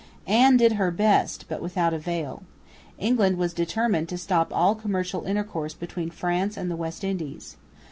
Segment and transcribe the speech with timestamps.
[0.25, 2.41] Anne did her best, but without avail.
[2.97, 7.55] England was determined to stop all commercial intercourse between France and the West Indies.